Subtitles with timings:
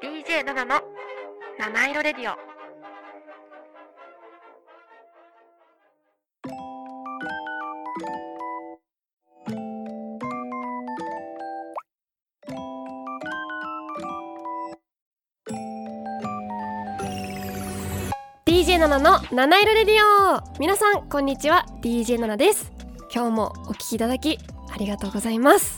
[0.00, 0.80] DJ ナナの
[1.58, 2.48] 七色レディオ。
[18.78, 20.58] ナナの七色レディオ。
[20.60, 21.66] 皆さんこんにちは。
[21.82, 22.70] DJ ナナです。
[23.12, 24.38] 今日もお聞きいただき
[24.72, 25.77] ありがとうございます。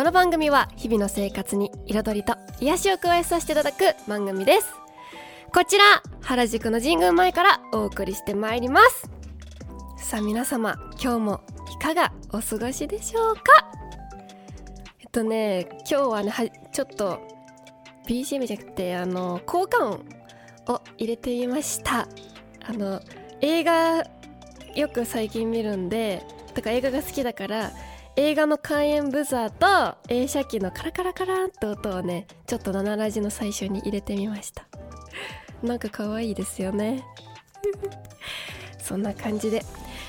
[0.00, 4.72] この番組は日々の生活に彩りと癒しを加えさせていただく番組です。
[5.52, 9.10] こちら原宿の神宮前からお送りしてまいります。
[9.98, 11.40] さあ皆様今日も
[11.70, 13.42] いかがお過ごしでしょうか？
[15.00, 17.20] えっとね今日はねはちょっと
[18.08, 20.06] BGM じゃなくてあの効果音
[20.68, 22.08] を入れてみました。
[22.64, 23.02] あの
[23.42, 24.02] 映画
[24.74, 27.70] よく最近見るんでとか映画が好きだから
[28.22, 34.66] 映画の開演ブザーと映写機のカラカラカランって音をねちょっと7ラジの最初に入れてみました。
[35.66, 37.02] なんか可愛いですよね。
[38.78, 39.64] そんな感じで。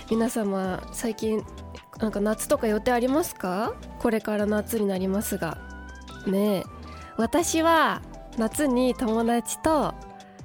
[0.10, 1.42] 皆様最近
[2.00, 3.76] なんか夏とか予定ありますか？
[4.00, 5.58] これから夏になりますが。
[6.28, 6.64] ねえ。
[7.16, 8.02] 私は
[8.38, 9.94] 夏に友達と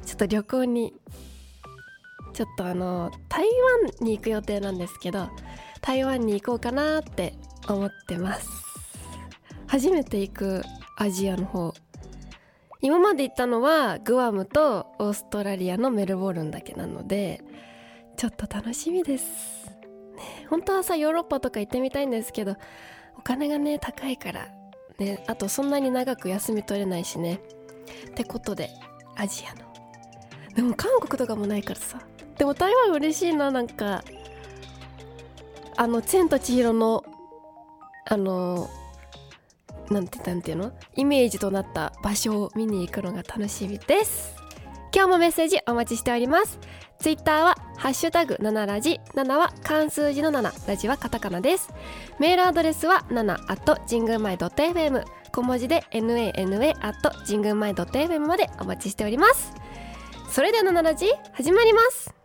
[0.05, 0.94] ちょっと旅行に
[2.33, 3.44] ちょっとあの台
[3.83, 5.28] 湾に行く予定なんですけど
[5.81, 7.34] 台湾に行こうかなって
[7.68, 8.48] 思ってます。
[9.66, 10.62] 初めて行く
[10.96, 11.74] アジアの方。
[12.80, 17.42] 今まで行ったのはグアムとオーストラリアのメルボルンだけなので
[18.16, 19.66] ちょっと楽しみです、
[20.14, 22.56] ね、本当はさヨーロッパとか行ってみたいんですけど
[23.18, 24.48] お金がね高いから
[24.98, 25.22] ね。
[25.26, 27.41] あとそんなに長く休み取れないしね。
[28.10, 28.70] ってことで
[29.16, 29.66] アジアの。
[30.54, 32.00] でも韓国とかもないからさ。
[32.38, 34.02] でも台湾嬉しいななんか。
[35.78, 37.04] あの「千と千尋の」
[38.08, 38.70] あの
[39.91, 40.72] なんてなんていうの？
[40.94, 44.34] イメージとなった場所を見に行くのが楽しみです。
[44.94, 46.58] 今日もメッセージお待ちしております。
[46.98, 51.69] ツイッターはハッシュタグ7ラジ7は漢数字の7ラジはカタカナです。
[52.19, 59.52] メールアドレスは7 at 神宮前 .fm 小文字で nana at 神宮前 .fm までお待ちしております。
[60.31, 62.16] それでは7ラジ始まります。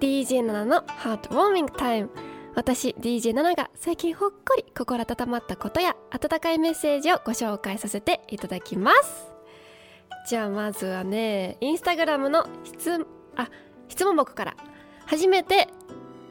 [0.00, 2.10] DJ7 のハートウォーミングタイム。
[2.54, 9.32] 私 DJ7 が最近ほっこり心温まったことや温かいメッセージをご紹介させていただきます。
[10.28, 13.06] じゃあまずはねインスタグラムの質
[13.36, 13.48] あ
[13.88, 14.56] 質問箱から。
[15.06, 15.68] 初めて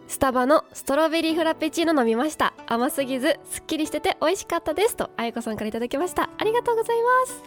[0.07, 2.53] スタバのストロベリーフラペチーノ飲みました。
[2.67, 4.95] 甘すぎずすっきりしてて美味しかったです。
[4.95, 6.29] とあやこさんから頂きました。
[6.37, 7.43] ありがとうございます。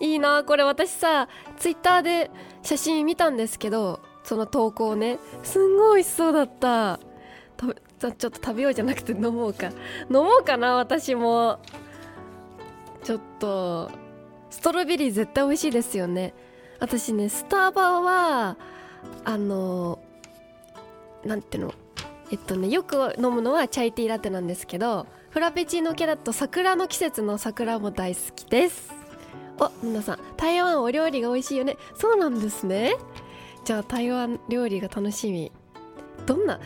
[0.00, 2.30] いいなこれ私さツイッターで
[2.62, 6.98] 写真見たんですけどその投稿ねすんごい美味しそうだった。
[7.98, 9.70] ちょっと食べようじゃなくて飲もうか。
[10.10, 11.60] 飲もうかな私も。
[13.04, 13.90] ちょっと
[14.50, 16.34] ストロベリー絶対美味しいですよね。
[16.80, 18.56] 私ねスタバは
[19.24, 19.98] あの
[21.24, 21.74] なんていうの？
[22.30, 28.92] えっとねよく飲むのはチャイティーラテなんですけどフラペチーノ系だと桜の季節の桜も大好きです。
[29.60, 31.76] お皆さん台湾お料理が美味しいよね。
[31.96, 32.96] そうなんですね。
[33.64, 35.52] じゃあ台湾料理が楽しみ。
[36.26, 36.60] どんな？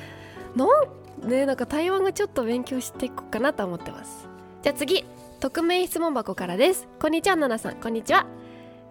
[0.55, 0.67] な
[1.27, 4.29] んねなんか台湾がちょっと勉強していこうかなと思ってます。
[4.63, 5.05] じゃあ次
[5.41, 6.87] 匿名質問箱からです。
[7.01, 7.77] こんにちはナナさん。
[7.77, 8.27] こんにちは。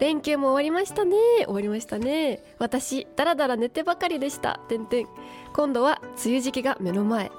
[0.02, 1.16] 連休も終わりましたね。
[1.46, 2.44] 終わりましたね。
[2.58, 4.60] 私だらだら寝てばかりでした。
[4.68, 5.08] てんてん。
[5.54, 7.32] 今度は梅雨時期が目の前。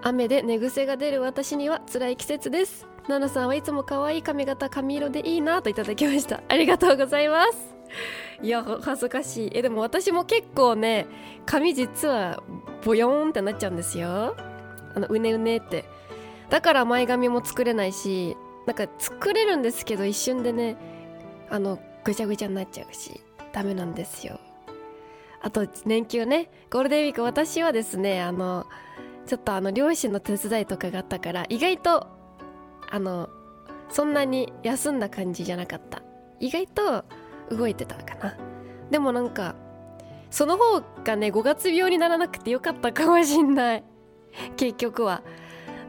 [0.00, 2.86] 雨で寝癖が出る私には辛い季節です。
[3.08, 6.42] ナナさんはいつも可愛い髪型髪色でいいなといただきました。
[6.48, 7.74] ありがとうございます。
[8.42, 9.50] いや恥ずかしい。
[9.52, 11.06] えでも私も結構ね
[11.44, 12.42] 髪実は
[12.86, 14.34] ボヨーンってなっちゃうんですよ。
[14.94, 15.84] あのうねうねって。
[16.48, 18.34] だから前髪も作れないし
[18.64, 20.78] なんか作れるんですけど一瞬でね
[21.50, 23.20] あのぐちゃぐちゃになっちゃうし
[23.52, 24.38] ダメなんですよ。
[25.40, 26.50] あと連休ね。
[26.70, 28.66] ゴールデンウィーク私はですねあの
[29.26, 32.06] ちょっとあの両親の手伝いとかがあったから意外と
[32.90, 33.28] あの
[33.90, 36.02] そんなに休んだ感じじゃなかった。
[36.40, 37.04] 意外と
[37.50, 38.36] 動いてたかな。
[38.90, 39.54] でもなんか
[40.30, 43.84] その方がね5月病にならなくてよかったかもしんない。
[44.56, 45.22] 結局は。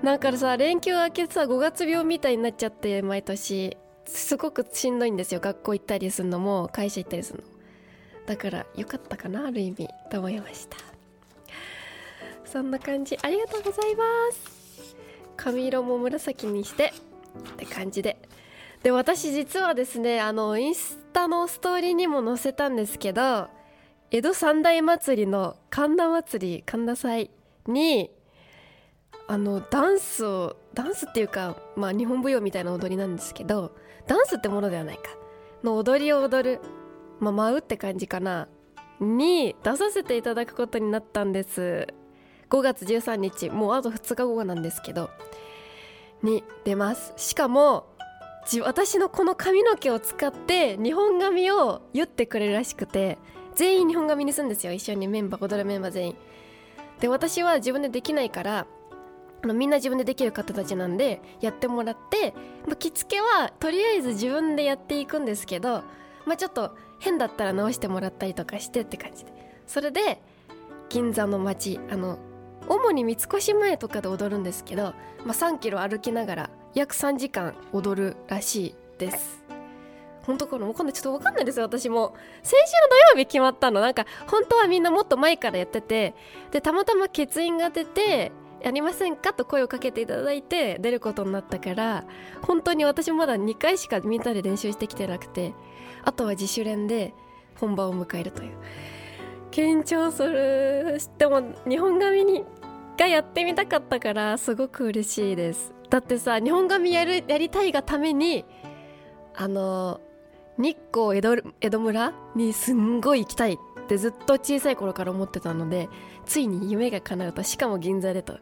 [0.03, 3.77] だからさ連休明けさ5月病みたいになっちゃって毎年。
[4.09, 5.39] すごくしんどいんですよ。
[5.39, 7.45] 学校行ったりするのも会社行ったりするの
[8.25, 10.77] だからよかったかなある意味と思いました。
[12.45, 13.17] そんな感じ。
[13.21, 14.95] ありがとうございます。
[15.37, 16.91] 髪色も紫にして
[17.53, 18.17] って感じで。
[18.83, 23.49] で私実はですねあのインスタのストーリーにも載せたんですけど
[24.11, 27.29] 江戸三大祭りの神田祭り神田祭
[27.67, 28.09] に
[29.27, 33.75] あのダンスをダンスっていうかまあ日本舞踊みたいな踊りなんですけど
[34.09, 35.03] ダンスってものではないか。
[35.63, 36.61] の踊りを踊る。
[37.19, 38.47] まあ舞うって感じかな。
[38.99, 41.87] に出させていただくことになったんです。
[42.49, 43.51] 5月13日。
[43.51, 45.11] もうあと2日後なんですけど。
[46.23, 47.13] に出ます。
[47.17, 47.85] しかも
[48.63, 53.19] 私のこの髪の毛を使って日本髪を言ってくれるらしくて
[53.53, 54.73] 全員日本髪にするんですよ。
[54.73, 56.15] 一緒にメンバー踊るメンバー全員。
[56.99, 58.65] で私は自分でできないから
[59.43, 62.33] みんな自分でできる方たちなんでやってもらって
[62.77, 65.83] 着付けはとりあえず自分でやっていくんですけど、
[66.25, 69.31] まあ、ちょっと変だったら直してもらったりとかしてって感じで。
[69.65, 70.21] それで
[70.89, 72.19] 銀座の街あの
[72.67, 74.93] 主に三越前とかで踊るんですけど、
[75.23, 79.43] まあ、3キロ歩きながら約3時間踊るらしいです。
[80.23, 80.67] 本当かな？
[80.67, 81.65] 今度ちょっと分かんないですよ。
[81.65, 82.13] 私も。
[82.43, 83.81] 先週の土曜日決まったの。
[83.81, 86.13] なんか本当はみんなもっと前からやってて
[86.51, 89.33] でたまたま欠員が出てやりませんか？
[89.33, 92.03] と声をかけていただいて出ることになったから
[92.41, 95.53] 本当に私まだ2回しかみんなで練習してきてなくて
[96.03, 97.13] あとは自主練で
[97.55, 98.57] 本番を迎えるという。
[99.51, 100.99] 緊張する。
[101.17, 102.43] でも日本髪に
[102.97, 105.73] がやってみたかったからすごく嬉しいです。
[105.89, 108.45] だってさ日本髪やるやりたいがために
[109.35, 109.99] あの
[110.57, 113.53] 日光江戸江戸村にすんごい行きたい。
[113.53, 113.57] っ
[113.89, 115.89] てずっと小さい頃から思ってたので
[116.25, 118.37] ついに夢が叶うとしかも銀座でと。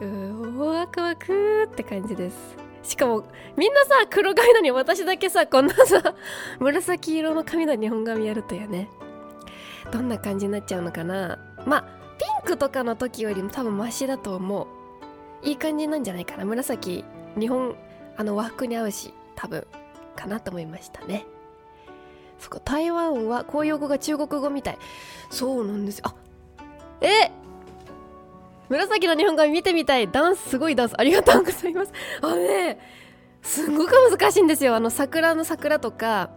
[0.00, 2.36] ワクワクって感じです。
[2.82, 3.24] しかも
[3.56, 6.14] みんなさ黒髪なのに私だけさこんなさ
[6.60, 8.88] 紫色の髪の日本髪やるとやね。
[9.90, 11.38] どんな感じになっちゃうのかな。
[11.66, 11.82] まあ
[12.18, 15.46] ピンクとかの時よりも多分マシだと思う。
[15.46, 16.44] いい感じなんじゃないかな。
[16.44, 17.04] 紫
[17.38, 17.76] 日本
[18.16, 19.66] あの和服に合うし多分
[20.14, 21.26] かなと思いましたね。
[22.38, 24.78] そこ台湾は公用語が中国語みたい。
[25.30, 25.98] そうなんです。
[25.98, 26.14] よあ
[27.00, 27.30] え
[28.68, 30.10] 紫の日本髪見てみたい。
[30.10, 30.94] ダンスすごいダンス。
[30.98, 31.92] ありがとうございます。
[32.22, 32.78] あのね
[33.42, 34.74] すごく難しいんですよ。
[34.74, 36.30] あの桜の桜とか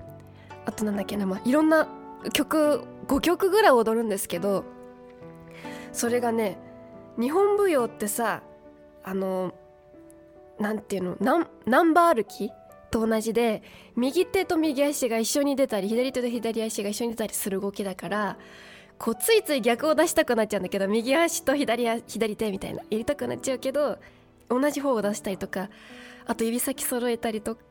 [0.66, 1.88] あとなんだっけな、まあ、いろんな
[2.34, 4.66] 曲5曲ぐらい踊るんですけど
[5.92, 6.58] それがね
[7.20, 8.44] 日本舞踊ってさ
[9.04, 9.54] あの
[10.60, 12.52] なんていうのナンナンバー歩き
[12.90, 13.64] と同じで
[13.96, 18.38] 右手と右足が一緒に出たり左手と左足が一緒に出たりする動きだから
[18.98, 23.98] こうついつい逆を出したくなっちゃうんだけど右足と左左手みたいなやりたくなっちゃうけど
[24.50, 25.70] 同じ方を出したりとか
[26.26, 27.62] あと指先揃えたりとか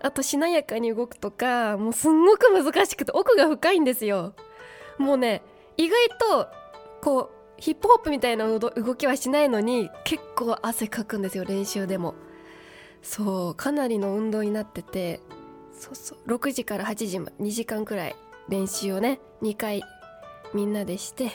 [0.00, 4.34] あとしなやかに動くとかもうすんごく難しくて奥が深いんですよ。
[4.98, 5.42] もうね
[5.76, 6.48] 意外と
[7.00, 12.14] こうヒップホップみたいな動きはしないのに結構汗かくんですよ練習でも。
[13.02, 15.20] そうかなりの運動になってて
[15.72, 18.16] そうそう6時から8時ま2時間くらい
[18.48, 19.82] 練習をね2回
[20.54, 21.30] みんなでしてっ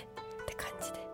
[0.45, 1.07] て感じで。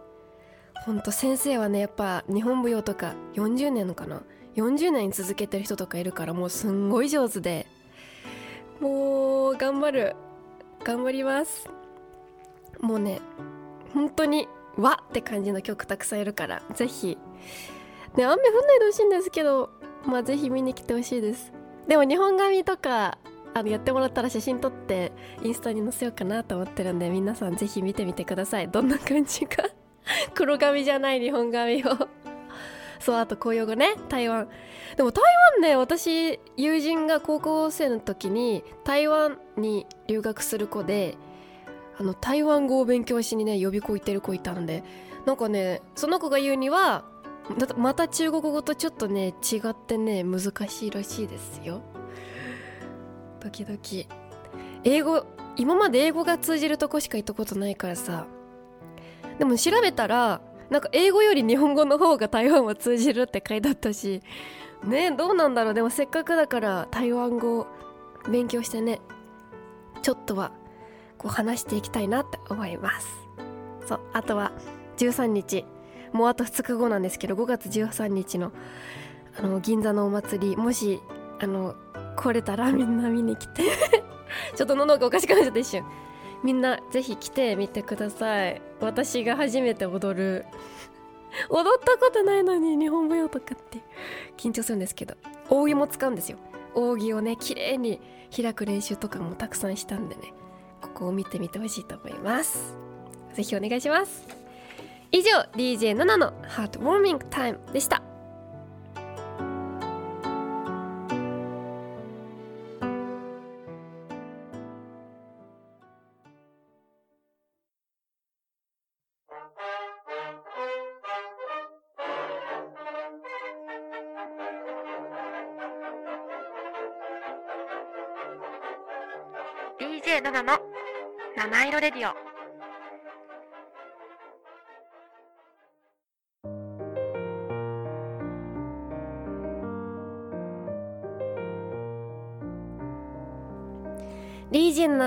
[0.85, 4.21] ほんと先生はねやっぱ日本舞踊とか40年のかな
[4.55, 7.65] 40年続けてる人とかいるからもうすんごい上手で
[8.81, 10.15] もう頑張る
[10.83, 11.69] 頑張ります。
[12.81, 13.21] もうね
[13.93, 17.17] 本当にわって感じの曲たくさんいるからぜひ。
[18.17, 19.69] ね雨降んないでほしいんですけど
[20.05, 21.53] まあぜひ見に来てほしいです。
[21.87, 23.17] でも日本髪とか
[23.53, 25.11] あのやってもらったら写真撮って
[25.43, 28.69] インスタに載せようかなと思ってるんで皆さんぜひ見てみてください。
[28.69, 29.63] どんな感じか。
[30.33, 32.09] 黒髪じゃない日本髪を。
[32.99, 34.47] そうあと公用語ね台湾。
[34.95, 35.23] でも台
[35.55, 41.17] 湾ね私友人が高校生の時に台湾に留学する子で
[41.97, 44.83] あの台湾語を勉強しにね予備校行ってる子いたんで
[45.25, 47.05] なんかねその子が言うには
[47.77, 51.81] また中国語とちょっとね違ってね難しいらしいですよ。
[53.39, 53.79] 時々。
[54.85, 55.25] 英語
[55.57, 58.27] 今まで英語が通じるとこしか行ったことないからさ。
[59.37, 64.21] でも調べたらなんか英語より日本語の方が台湾は通じるって書いてあったし。
[64.85, 65.73] ねどうなんだろう。
[65.73, 67.67] でもせっかくだから台湾語
[68.29, 69.01] 勉強してね
[70.01, 70.51] ちょっとは
[71.17, 73.07] こう話していきたいなって思います。
[73.85, 74.53] そうあとは
[74.97, 75.65] 13日。
[76.13, 78.51] もうあと2日後なんですけど5月13日の
[79.37, 81.01] あの銀座のお祭りもし
[81.39, 81.75] あの
[82.15, 83.63] 来れたらみんな見に来て。
[84.55, 85.83] ちょっと喉がおかしくなっちゃった一瞬。
[86.43, 88.61] みんなぜひ来てみてください。
[88.81, 90.45] 私が初めて踊る。
[91.49, 93.79] 踊ったことないのに日本舞踊とかって。
[94.37, 95.15] 緊張するんですけど。
[95.49, 96.37] 扇も使うんですよ。
[96.75, 98.01] 扇をね綺麗に
[98.35, 100.33] 開く練習とかもたくさんしたんでね。
[100.81, 102.75] ここを見てみてほしいと思います。
[103.33, 104.42] ぜひお願いします。
[105.15, 108.02] 以上 DJ7 のハートウォーミングタイムでした。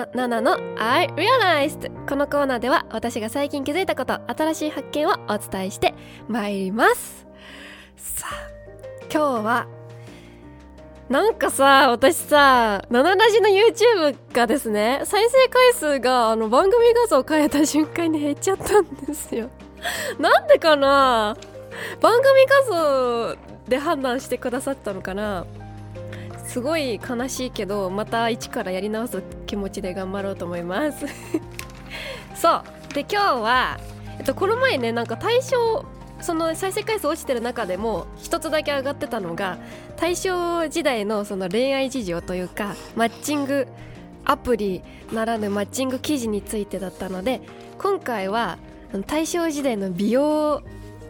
[0.05, 5.95] 7の I Realized このコーナーでは私が最近気づいたこと新しい発見をお伝えして
[6.29, 7.27] まいります。
[7.97, 8.51] さあ
[9.13, 9.67] 今日は
[11.09, 19.49] なんかさ私さ「ナナラジ」の YouTube がですね再生回数があの番組画像を変えた瞬間に減っちゃったんですよ。
[20.19, 21.37] なんでかな？
[22.01, 23.37] 番組画像
[23.69, 25.47] で判断してくださったのかな？
[26.47, 31.07] すごい悲しいけどまた一からやり直す気持ちで頑張ろうと思います。
[32.35, 32.95] そう。
[32.95, 33.79] で今日は、
[34.19, 35.85] えっと、この前ねなんか対象
[36.21, 39.59] その再生回数落ちてる中でも一つだけ上がってたのが
[39.97, 43.69] 大正時代のその恋愛事情というかマッチング
[44.25, 47.43] アプリならぬマッチング記事についてだったので
[47.79, 48.59] 今回は
[49.07, 50.63] 大正時代の美容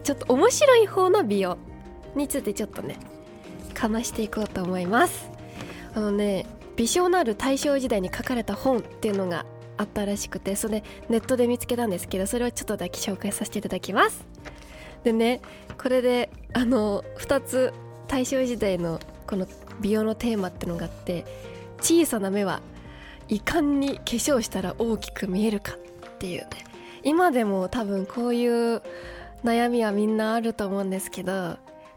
[0.02, 1.56] ちょっと面白い方の美容
[2.14, 2.98] についてちょっとね
[3.76, 5.30] かましていこうと思います。
[5.94, 14.24] あのね美少のある大正時代に書かれた本っていうのがあったらしくてそれネットで見つけたんですけどそれをちょっとだけ紹介させていただきます。
[15.04, 15.40] でね
[15.80, 17.72] これであの2つ
[18.08, 19.46] 大正時代のこの
[19.80, 21.24] 美容のテーマってのがあって
[21.80, 22.62] 小さな目は
[23.28, 26.48] いかんに化粧したら大きく見えるかっていうね。
[27.02, 28.82] 今でも多分こういう
[29.44, 31.56] 悩みはみんなあると思うんですけど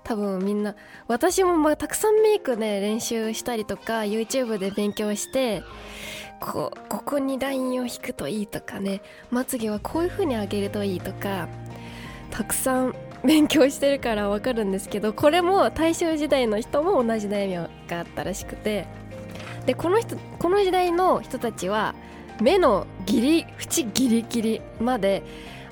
[0.09, 0.73] 多分みんな
[1.07, 5.61] 私もまあたくさんメイクね練習したりとか YouTube で勉強して
[6.39, 11.47] こうここにラインを引くといいとかねまつげはこういう風に上げるといいとか
[12.31, 17.53] たくさん勉強してるからわかるんですけどこれも大正時代の人も同じ悩み
[17.87, 18.87] があったらしくて
[19.67, 21.93] でこの人この時代の人たちは
[22.41, 25.21] 目のギリ縁ギリギリまで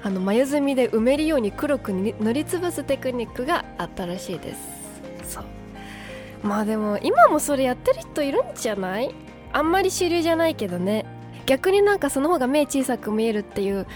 [0.03, 5.33] あの眉墨で埋めるように黒く塗りつぶすテクニックがあったらしいです。
[5.33, 5.43] そう。
[6.43, 9.13] まあでも今もそれやってる人いるんじゃない？
[9.51, 11.05] あんまり主流じゃないけどね。
[11.45, 13.87] 逆になんかその方が目小さく見えるっていう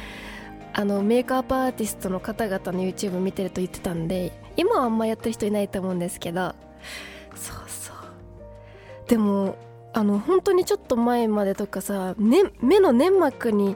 [0.74, 6.56] あのメイクアップアーティストの方々の YouTube 見てると言ってたんで今はあんまやってる人いないと思うんですけど。
[7.36, 7.96] そうそう。
[9.08, 9.56] でも
[9.94, 13.76] あの本当にちょっと前までとかさ、ね、目の粘膜に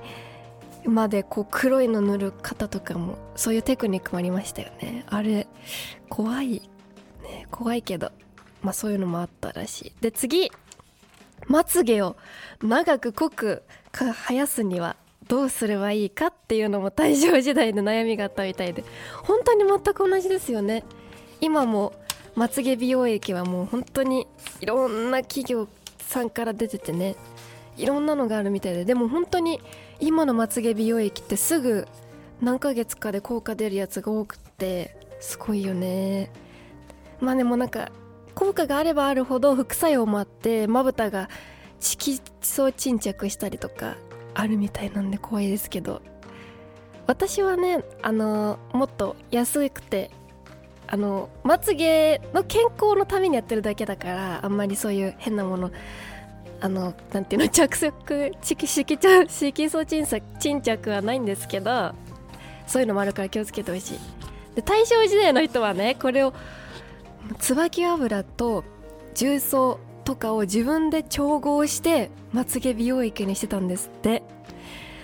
[0.85, 5.05] までこう黒いの塗る方とかもそういうテクニックもありましたよね。
[5.07, 5.47] あれ
[6.09, 6.61] 怖い
[7.23, 7.47] ね。
[7.51, 8.11] 怖いけど
[8.61, 9.93] まあそういうのもあったらしい。
[10.01, 10.51] で次。
[11.47, 12.15] まつげを
[12.63, 14.95] 長く濃く生やすには
[15.27, 18.83] どうすればいいかっていうのも大正時代の悩みがあったみたいで。
[19.23, 20.83] 本当に全く同じですよね。
[21.41, 21.93] 今も
[22.35, 24.27] まつげ美容液はもう本当に
[24.59, 25.67] いろんな企業
[25.99, 27.15] さんから出ててね。
[27.77, 28.85] いろんなのがあるみたいで。
[28.85, 29.61] でも本当に
[29.99, 31.87] 今のまつげ美容液ってすぐ
[32.41, 36.31] 何ヶ月かで効果出るやつが多くてすごいよね。
[37.19, 37.91] まあでもなんか
[38.33, 41.29] 効果があればあるほど副作用もあってまぶたが
[41.79, 43.95] 色素沈着したりとか
[44.33, 46.01] あるみたいなんで怖いですけど。
[47.07, 50.09] 私はねあのもっと安くて
[50.87, 55.71] あのまつげの健康のためにやってるだけだからあんまりそういう変なもの
[56.65, 60.07] あのなんていうの着色色色色素沈
[60.39, 61.93] 沈着はないんですけど
[62.65, 63.99] そういうのもあるから気をつけてほしい。
[64.55, 66.33] で大正時代の人はねこれを
[67.37, 68.63] 椿油と
[69.13, 74.23] 重曹とかを自分で調合してまつげ美容液にしてたんですって。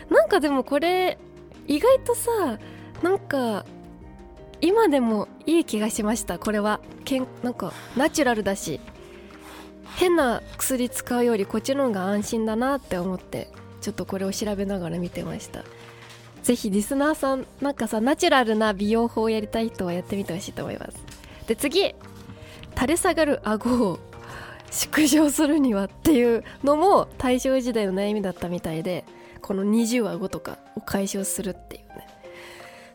[0.09, 1.19] なんかでもこれ
[1.67, 2.57] 意外とさ
[3.03, 3.65] なんか
[4.61, 6.79] 今でもいい気がしましたこれは。
[7.05, 8.79] けんなんかナチュラルだし。
[9.95, 13.49] 変な薬使うよりこっちの方が安心だなって思って
[13.81, 15.63] ちょっとこれを調べながら見てました。
[16.43, 20.97] ぜひリスナーさんなんかさナチュラルな美容法をやりたい人はやってみてほしいと思います。
[21.47, 21.93] で次
[22.73, 23.99] 垂れ下がる顎を
[24.71, 29.05] 縮小するにはっていうのも大正時代の悩みだったみたいで
[29.41, 32.07] この20顎とかを解消するっていうね。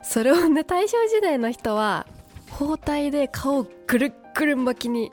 [0.03, 2.07] それをね大正時代の人は
[2.51, 5.13] 包帯で顔をぐるっぐる巻きに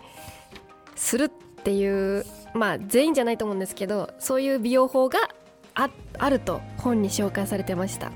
[0.96, 1.32] するっ
[1.64, 5.30] っていうまあ全員じゃないと思うんですけどそういう美容法が
[5.76, 5.90] あ
[6.20, 8.12] あると本に紹介されてました。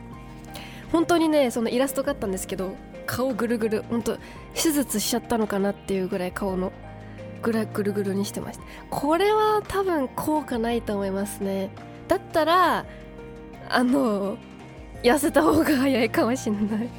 [0.92, 2.76] 本当にねそのイラストがあったんですけど
[3.06, 4.18] 顔ぐるぐる本当
[4.54, 6.74] 手術しちゃったのかなっていうぐらい顔の
[7.42, 8.64] ぐらいぐるぐるにしてました。
[8.90, 11.70] これは多分効果ないと思いますね。
[12.10, 12.86] だったら
[13.70, 14.38] あの
[15.04, 16.90] 痩せた方が早いかもしんない。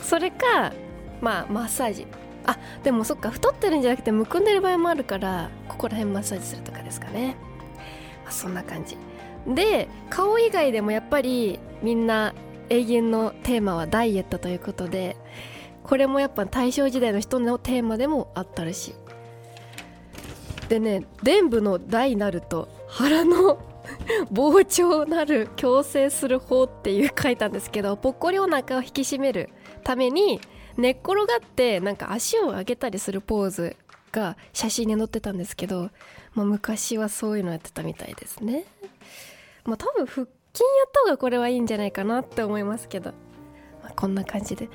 [0.00, 0.72] それか
[1.20, 2.06] まあマッサージ。
[2.46, 7.36] あでもそっか太ってるんじゃなくてむくんでる場合もあるからここら辺マッサージするとかですかね、
[8.24, 8.96] まあ、そんな感じ。
[9.46, 12.34] で顔以外でもやっぱりみんな
[12.68, 15.16] 永遠のテーマはダイエットということで
[15.84, 18.94] これもやっぱ大正時代の人のテーマでもあったらしい。
[20.68, 23.58] でね伝部の大なると腹の
[24.32, 29.50] 膨張なる矯正する法っていう書いたんですけどぽっこりお腹を引き締める
[29.84, 30.40] ために
[30.76, 33.76] 寝っ転がってなんか足を上げたりするポーズ
[34.12, 35.90] が写真に載ってたんですけど、
[36.34, 38.64] まあ、昔はそういうのやってたみたいですね。
[39.64, 40.26] まあ多分腹筋や
[40.86, 43.12] った方がこれはいいんじゃないかなって思いますけど、
[43.82, 44.68] まあ、こんな感じで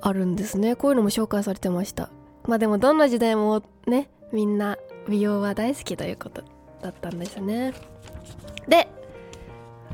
[0.00, 0.76] あるんですね。
[0.76, 2.10] こういうのも紹介されてました。
[2.46, 4.78] まあでもどんな時代もねみんな
[5.08, 6.42] 美容は大好きということ
[6.80, 7.74] だったんですね。
[8.68, 8.88] で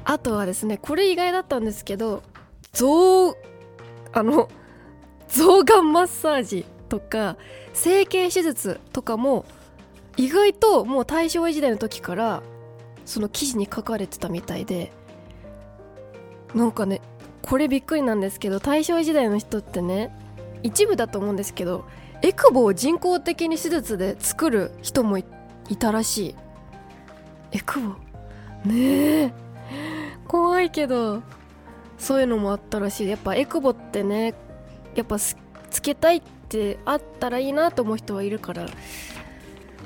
[0.04, 2.22] あとはですねこれ意外だったんですけど
[2.72, 3.30] 象
[4.12, 4.48] あの
[5.30, 7.36] 象眼マッサージとか
[7.72, 9.44] 整形手術とかも
[10.16, 12.42] 意外ともう大正時代の時から
[13.04, 14.92] その記事に書かれてたみたいで
[16.54, 17.00] なんかね
[17.42, 20.14] これびっくりなんですけど大正時代の人ってね
[20.62, 21.84] 一部だと思うんですけど
[22.22, 25.24] エクボを人工的に手術で作る人もい
[25.78, 26.34] たらしい。
[27.52, 27.94] エクボ？
[28.66, 29.32] ねえ。
[30.28, 31.22] 怖いけど
[31.98, 33.08] そういうのもあったらしい。
[33.08, 34.34] やっぱエクボってね
[34.94, 35.36] やっぱつ
[35.82, 38.66] けたいってあったらいいなと思う人はいるから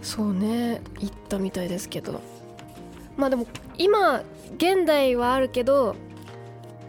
[0.02, 2.20] そうね言ったみたいですけど。
[3.16, 3.46] まあでも
[3.78, 4.22] 今
[4.56, 5.96] 現代はあるけど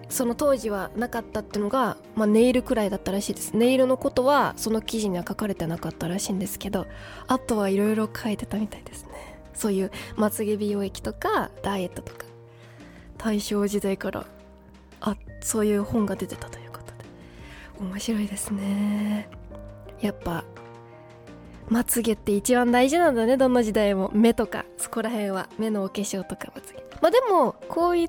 [0.09, 3.53] その当時はなかったっていうのが、まあ、ネイルくらいだったらしいです。
[3.53, 6.87] ネイルのことはその記事には書かれてなかったらしいんですけど
[7.27, 9.09] あとはいろいろ書いてたみたいですね。
[9.53, 12.25] そういうまつげ美容液とかダイエットとか
[13.17, 14.25] 大正時代から
[15.01, 16.64] あそういう本が出てたという。
[17.79, 19.27] 面白いですね。
[20.01, 20.43] やっぱ
[21.69, 24.11] まつげって一番大事なんだねどんな時代も。
[24.13, 25.49] 目とかそこら辺は。
[25.57, 26.83] 目のお化粧とかまつげ。
[27.01, 28.07] まあでもこうい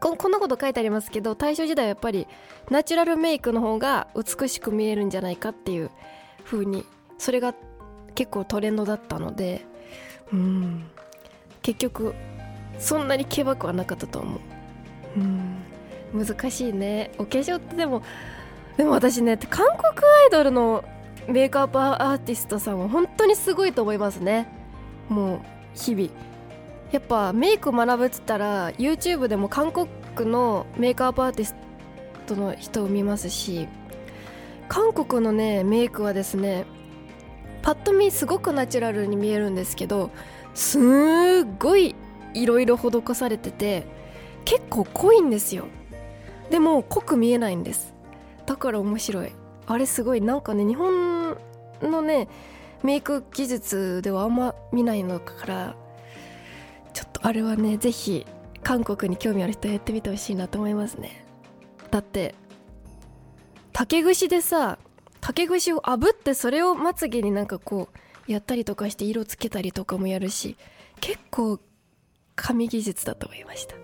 [0.00, 2.26] ここんなこと書いてありますけど大正時代はやっぱり
[2.70, 5.90] ナチュラルメイクの方が美しく見えるんじゃないかっていう
[6.44, 6.86] 風に
[7.18, 7.54] それが
[8.14, 9.64] 結構トレンドだったので
[10.32, 10.84] うん。
[11.62, 12.14] 結局
[12.78, 14.40] そんなにけばくはなかったと思う。
[15.16, 16.26] うん。
[16.26, 17.12] 難しいね。
[17.18, 18.02] お化粧ってでも
[18.76, 19.88] でも私ね韓国
[20.24, 20.84] アイドルの
[21.28, 24.48] メイクアップアーティストさんは本当にすごいと思いますね。
[25.08, 25.40] もう
[25.74, 26.10] 日々。
[26.92, 29.88] やっぱメイク学ぶっつったら YouTube でも韓国
[30.28, 31.54] のメイクアップアーティス
[32.26, 33.68] トの人を見ますし
[34.68, 36.64] 韓国のねメイクはですね
[37.62, 40.10] パッと見すごくナチュラルに見えるんですけど
[40.54, 40.82] すっ
[41.60, 41.94] ごい
[42.34, 43.86] いろいろ施されてて
[44.44, 45.66] 結構濃いんですよ。
[46.50, 47.94] でも濃く見えないんです。
[48.50, 49.30] だから面白い。
[49.68, 50.20] あれすごい。
[50.20, 51.36] なんかね日本
[51.82, 52.26] のね
[52.82, 55.76] メイク技術ではあんま見ないのから
[56.92, 58.26] ちょっとあれはね是非
[58.64, 61.24] 韓国に興味ある人やってみてほしいなと思いますね。
[61.92, 62.34] だって
[63.72, 64.80] 竹串でさ
[65.20, 67.88] 竹串を炙ってそれをまつげになんかこ
[68.26, 70.56] うやったりとかして色つけたりとかもやるし
[71.00, 71.60] 結構
[72.34, 73.76] 神技術だと思いました。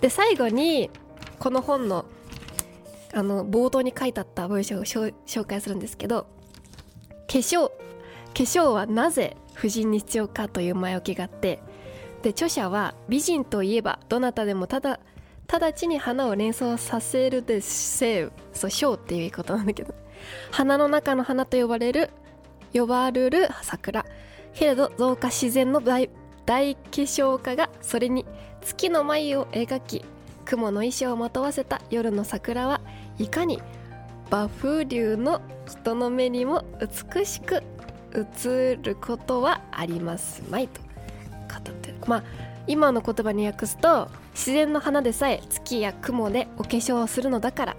[0.00, 0.90] で最後に
[1.38, 2.06] この本の
[3.12, 6.26] あの冒頭に書いてあった文章を紹介するんですけど
[7.26, 7.72] 化粧化
[8.34, 11.60] 粧はなぜ婦人に必要かという前置きがあって
[12.22, 15.00] で著者は美人といえばどなたでもただ
[15.48, 19.94] 直ちに花を連想させるでせうそうショーっていうことなんだけど
[20.50, 22.10] 花の中の花と呼ばれる
[22.72, 24.04] 呼ばれる桜
[24.54, 26.10] けれど増加自然の大
[26.46, 28.26] 大化粧家がそれに
[28.62, 30.04] 月の眉を描き
[30.50, 32.80] 雲の衣装をまとわせた夜の桜は
[33.18, 33.62] いかに
[34.30, 37.62] 馬風流の人の目にも美しく
[38.12, 40.42] 映ることはあります。
[40.50, 42.24] まいと語ってまあ
[42.66, 47.76] 今の言葉に訳すと自然の花でさえ月や雲でお化粧をするのだから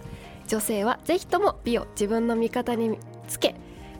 [0.47, 3.55] 女性はぜひとも美を自分の味方につけ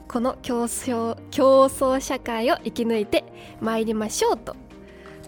[0.07, 3.25] この競争競争社会を生き抜いて
[3.60, 4.55] 参りましょうと。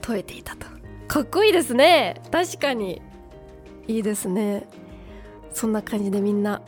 [0.02, 0.68] 問えていたと
[1.08, 2.22] かっこいいですね。
[2.32, 3.02] 確かに。
[3.88, 4.68] いいですね。
[5.52, 6.62] そんな感じでみんな。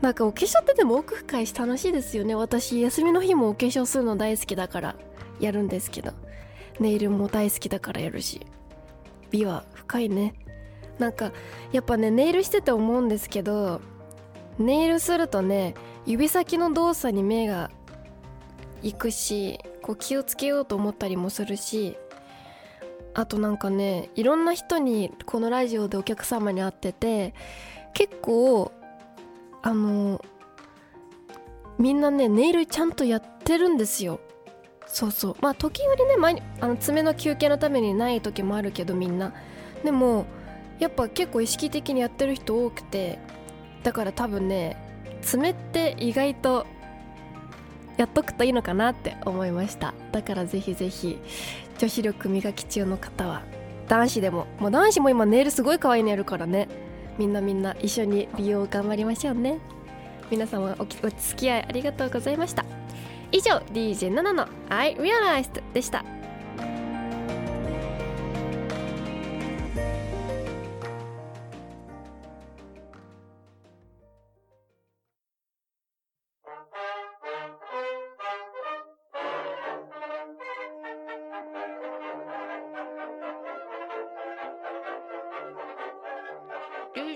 [0.00, 2.34] なんかお化粧ってでも奥深いし楽しいですよね。
[2.34, 4.96] 私休みの日もお化粧するの大好きだから。
[5.40, 6.12] やるんですけど。
[6.80, 8.46] ネイルも大好きだからやるし。
[9.30, 10.34] 美は深いね。
[10.98, 11.32] なんか
[11.72, 13.80] やっぱねネイルしてて思うんですけど
[14.58, 15.74] ネイルするとね
[16.06, 17.70] 指先の動作に目が
[18.82, 21.96] 行くしこう気をつけようと思ったりもするし
[23.14, 27.34] あとなんかねいろんな人にこのラジオでお客様に会ってて
[27.92, 28.72] 結構
[29.62, 30.24] あの
[31.78, 34.20] みんなねネイルちゃんとやってるんですよ。
[34.86, 35.36] そうそう。
[35.40, 39.32] まあ時折ね毎あの爪の休憩のためにない時もあるけどみんな。
[39.84, 40.26] でも
[40.78, 43.18] やっぱ結構意識的にやってる人多くて
[43.82, 44.76] だから多分ね
[45.22, 46.66] 爪って意外と
[47.96, 49.94] やっとくといいのかなって思いました。
[50.12, 51.18] だからぜひぜひ。
[51.78, 53.42] 女子力磨き中の方は
[53.88, 56.68] 男子でももう男子も今ネイルすごい可愛いネイルからね。
[57.18, 59.58] みんなみんな一緒に美容頑張りましょうね。
[60.30, 62.64] 皆様おお付き合いありがとうございました。
[63.32, 66.04] 以上 DJ7 の I Realized でした。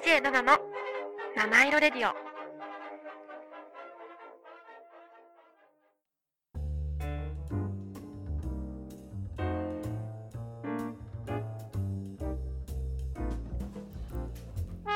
[0.06, 0.58] ー DJ7 の
[1.34, 2.14] 七色レディオ。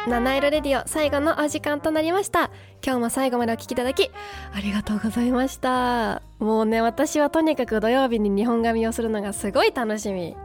[0.09, 2.53] 七色レディオ最後のお時間となりました。
[2.85, 4.13] 今日も最後までお聞きいただき
[4.55, 6.23] ありがとうございました。
[6.39, 10.37] もうね私はとにかく土曜日に日本髪をするのがすごい楽しみ。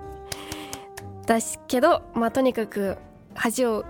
[1.28, 2.98] だしけどまあとにかく
[3.36, 3.86] 恥を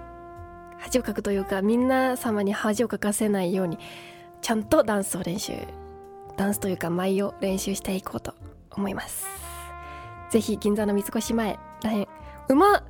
[0.86, 3.80] 恥をかくというかみんな様に恥をかかせないように
[4.42, 5.54] ちゃんとダンスを練習
[6.38, 8.36] ダンスというか舞を練習していこうと
[8.72, 9.26] 思います。
[10.30, 12.08] ぜひ銀座の三越前らへん
[12.50, 12.84] 馬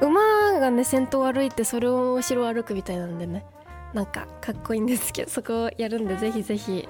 [0.00, 3.44] 馬がね先頭を歩いてそれを後ろを歩くみたいなんでね。
[3.92, 6.88] なんかかっこいいんですけどそこをやるんでぜひぜひ。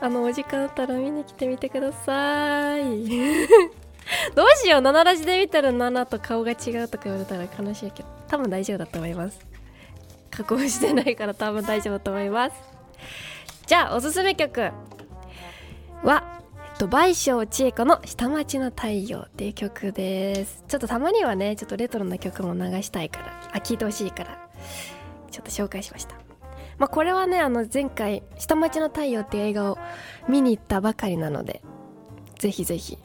[0.00, 2.82] あのお時間あったら見に来てみてください。
[4.34, 8.21] どうしよう7ラジで見たら7と顔が違うとか言われたら悲しいけど。
[8.32, 9.38] 多分大丈夫だと思います。
[10.30, 12.56] 加工してないから多分大丈夫だと思います。
[13.66, 14.70] じゃあおすすめ曲
[16.02, 16.40] は
[16.78, 20.64] と倍賞千恵子の下町の太陽っていう曲です。
[20.66, 24.48] ちょっとたまにはねちょっとレトロな曲も流したいからあ聞いてほしいから
[25.30, 26.14] ちょっと紹介しました。
[26.78, 29.78] まあこれはねあの前回下町の太陽っていう映画を
[30.26, 31.62] 見に行ったばかりなので
[32.38, 32.96] ぜひぜひ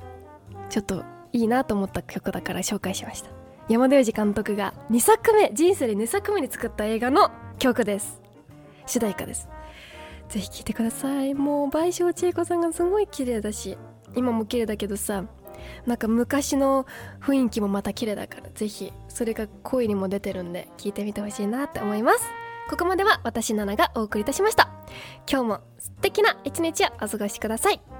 [0.69, 3.36] ちょっといいなと思った曲だから紹介しました。
[3.69, 8.21] 山田洋次監督が2作目人生で2作目に作った映画の曲です。
[8.85, 9.49] 主題歌です。
[10.29, 11.33] ぜひ聴いてください。
[11.33, 13.77] もう倍賞千恵子さんがすごい綺麗だし
[14.15, 15.25] 今も綺麗だけどさ
[15.85, 16.85] なんか昔の
[17.21, 22.19] 雰囲気もまた綺麗だからぜひそれが声にも出てるんで聞いてみてほしいなって思います。
[22.69, 24.69] ここまでは私ナナがお送りいたしました。
[25.29, 27.96] 今日も素敵な一日をお過ごしください。